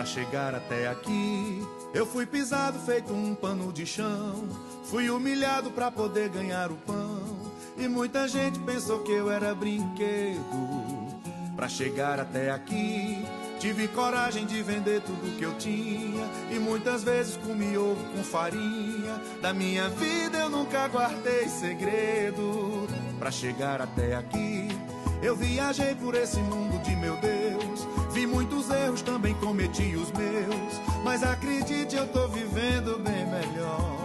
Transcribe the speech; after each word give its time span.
Pra 0.00 0.06
chegar 0.06 0.54
até 0.54 0.88
aqui, 0.88 1.62
eu 1.92 2.06
fui 2.06 2.24
pisado 2.24 2.78
feito 2.78 3.12
um 3.12 3.34
pano 3.34 3.70
de 3.70 3.84
chão. 3.84 4.48
Fui 4.84 5.10
humilhado 5.10 5.70
pra 5.72 5.90
poder 5.90 6.30
ganhar 6.30 6.72
o 6.72 6.76
pão. 6.76 7.20
E 7.76 7.86
muita 7.86 8.26
gente 8.26 8.58
pensou 8.60 9.00
que 9.00 9.12
eu 9.12 9.30
era 9.30 9.54
brinquedo. 9.54 10.40
Pra 11.54 11.68
chegar 11.68 12.18
até 12.18 12.50
aqui, 12.50 13.22
tive 13.58 13.88
coragem 13.88 14.46
de 14.46 14.62
vender 14.62 15.02
tudo 15.02 15.36
que 15.36 15.44
eu 15.44 15.52
tinha. 15.58 16.26
E 16.50 16.58
muitas 16.58 17.04
vezes 17.04 17.36
comi 17.36 17.76
ovo 17.76 18.02
com 18.14 18.24
farinha. 18.24 19.20
Da 19.42 19.52
minha 19.52 19.90
vida 19.90 20.38
eu 20.38 20.48
nunca 20.48 20.88
guardei 20.88 21.46
segredo. 21.46 22.88
Pra 23.18 23.30
chegar 23.30 23.82
até 23.82 24.16
aqui, 24.16 24.66
eu 25.22 25.36
viajei 25.36 25.94
por 25.94 26.14
esse 26.14 26.38
mundo 26.38 26.82
de 26.82 26.96
meu 26.96 27.18
Deus. 27.18 27.39
Cometi 29.50 29.96
os 29.96 30.12
meus. 30.12 30.80
Mas 31.02 31.24
acredite, 31.24 31.96
eu 31.96 32.06
tô 32.06 32.28
vivendo 32.28 33.00
bem 33.02 33.26
melhor. 33.26 33.98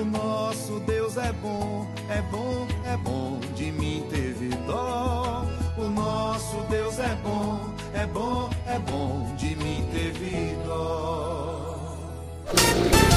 O 0.00 0.04
nosso 0.06 0.80
Deus 0.86 1.18
é 1.18 1.32
bom, 1.42 1.86
é 2.08 2.22
bom, 2.30 2.66
é 2.86 2.96
bom. 2.96 3.38
De 3.54 3.70
mim 3.70 4.06
teve 4.08 4.48
dó. 4.66 5.44
O 5.76 5.84
nosso 5.84 6.56
Deus 6.70 6.98
é 6.98 7.14
bom, 7.22 7.74
é 7.92 8.06
bom, 8.06 8.48
é 8.66 8.78
bom. 8.78 9.34
De 9.36 9.54
mim 9.56 9.86
teve 9.92 10.56
dó. 10.64 11.76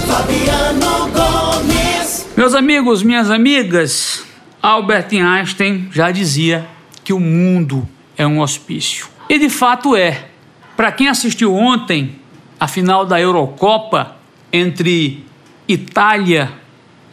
Fabiano 0.05 1.09
Gomes. 1.13 2.27
Meus 2.35 2.53
amigos, 2.53 3.03
minhas 3.03 3.31
amigas, 3.31 4.25
Albert 4.61 5.07
Einstein 5.13 5.87
já 5.93 6.11
dizia 6.11 6.67
que 7.05 7.13
o 7.13 7.19
mundo 7.21 7.87
é 8.17 8.27
um 8.27 8.41
hospício. 8.41 9.07
E 9.29 9.39
de 9.39 9.49
fato 9.49 9.95
é. 9.95 10.30
Para 10.81 10.91
quem 10.91 11.07
assistiu 11.07 11.53
ontem 11.53 12.15
a 12.59 12.67
final 12.67 13.05
da 13.05 13.21
Eurocopa 13.21 14.17
entre 14.51 15.23
Itália 15.67 16.51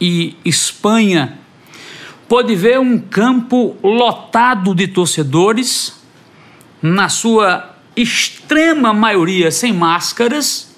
e 0.00 0.34
Espanha, 0.42 1.38
pôde 2.26 2.54
ver 2.54 2.80
um 2.80 2.98
campo 2.98 3.76
lotado 3.82 4.74
de 4.74 4.88
torcedores, 4.88 6.00
na 6.80 7.10
sua 7.10 7.76
extrema 7.94 8.94
maioria 8.94 9.50
sem 9.50 9.70
máscaras, 9.70 10.74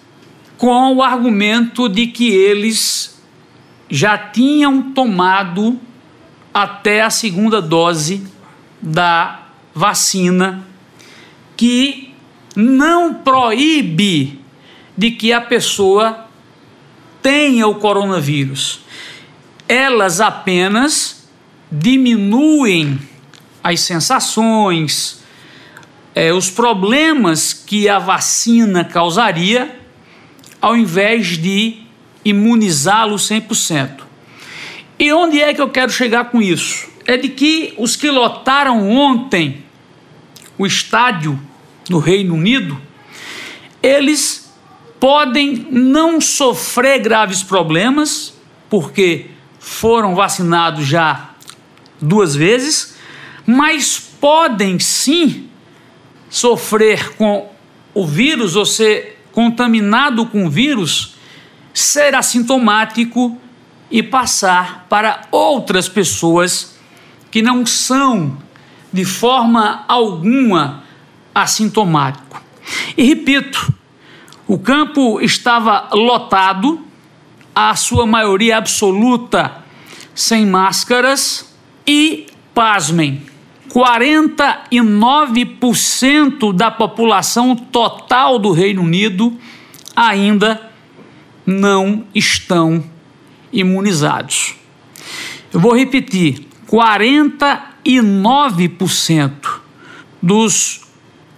com 0.58 0.96
o 0.96 1.00
argumento 1.00 1.88
de 1.88 2.08
que 2.08 2.28
eles 2.32 3.22
já 3.88 4.18
tinham 4.18 4.90
tomado 4.90 5.78
até 6.52 7.02
a 7.02 7.10
segunda 7.10 7.62
dose 7.62 8.26
da 8.82 9.42
vacina, 9.72 10.66
que 11.56 12.09
não 12.54 13.14
proíbe 13.14 14.40
de 14.96 15.10
que 15.10 15.32
a 15.32 15.40
pessoa 15.40 16.26
tenha 17.22 17.66
o 17.66 17.76
coronavírus. 17.76 18.80
Elas 19.68 20.20
apenas 20.20 21.28
diminuem 21.70 22.98
as 23.62 23.80
sensações, 23.80 25.22
é, 26.14 26.32
os 26.32 26.50
problemas 26.50 27.52
que 27.52 27.88
a 27.88 27.98
vacina 27.98 28.84
causaria, 28.84 29.78
ao 30.60 30.76
invés 30.76 31.38
de 31.38 31.82
imunizá-lo 32.24 33.16
100%. 33.16 34.02
E 34.98 35.12
onde 35.12 35.40
é 35.40 35.54
que 35.54 35.62
eu 35.62 35.70
quero 35.70 35.90
chegar 35.90 36.26
com 36.26 36.42
isso? 36.42 36.88
É 37.06 37.16
de 37.16 37.28
que 37.28 37.74
os 37.78 37.96
que 37.96 38.10
lotaram 38.10 38.90
ontem 38.90 39.64
o 40.58 40.66
estádio 40.66 41.40
no 41.88 41.98
Reino 41.98 42.34
Unido, 42.34 42.80
eles 43.82 44.52
podem 44.98 45.66
não 45.70 46.20
sofrer 46.20 47.00
graves 47.00 47.42
problemas, 47.42 48.34
porque 48.68 49.30
foram 49.58 50.14
vacinados 50.14 50.86
já 50.86 51.30
duas 52.00 52.34
vezes, 52.34 52.96
mas 53.46 53.98
podem 53.98 54.78
sim 54.78 55.48
sofrer 56.28 57.14
com 57.16 57.50
o 57.94 58.06
vírus 58.06 58.56
ou 58.56 58.66
ser 58.66 59.18
contaminado 59.32 60.26
com 60.26 60.46
o 60.46 60.50
vírus, 60.50 61.14
ser 61.72 62.14
assintomático 62.14 63.38
e 63.90 64.02
passar 64.02 64.86
para 64.88 65.22
outras 65.30 65.88
pessoas 65.88 66.78
que 67.30 67.42
não 67.42 67.64
são 67.64 68.38
de 68.92 69.04
forma 69.04 69.84
alguma 69.88 70.84
assintomático. 71.34 72.42
E 72.96 73.02
repito, 73.04 73.74
o 74.46 74.58
campo 74.58 75.20
estava 75.20 75.90
lotado, 75.92 76.80
a 77.54 77.76
sua 77.76 78.06
maioria 78.06 78.56
absoluta 78.58 79.64
sem 80.14 80.46
máscaras 80.46 81.52
e, 81.86 82.26
pasmem, 82.54 83.22
49% 83.68 86.52
da 86.52 86.70
população 86.70 87.56
total 87.56 88.38
do 88.38 88.52
Reino 88.52 88.82
Unido 88.82 89.36
ainda 89.94 90.70
não 91.46 92.04
estão 92.14 92.82
imunizados. 93.52 94.54
Eu 95.52 95.60
vou 95.60 95.76
repetir: 95.76 96.46
49% 96.68 99.60
dos 100.22 100.79